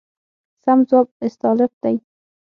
[0.63, 1.95] سم ځواب استالف دی.